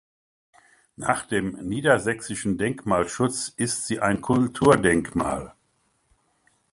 [0.95, 5.53] Nach dem Niedersächsischen Denkmalschutz ist sie ein Kulturdenkmal.